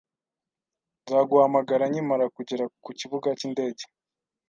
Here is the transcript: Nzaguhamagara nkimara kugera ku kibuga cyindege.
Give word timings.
Nzaguhamagara 1.01 1.83
nkimara 1.91 2.25
kugera 2.35 2.63
ku 2.83 2.89
kibuga 2.99 3.27
cyindege. 3.39 3.83